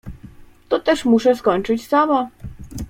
Toteż 0.69 1.05
muszę 1.05 1.35
skończyć 1.35 1.87
sama. 1.87 2.29